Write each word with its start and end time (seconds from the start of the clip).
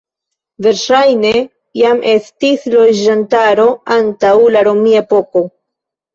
Verŝajne 0.67 1.33
jam 1.79 2.01
estis 2.13 2.65
loĝantaro 2.77 3.67
antaŭ 3.99 4.33
la 4.57 4.67
romia 4.71 5.07
epoko. 5.09 5.47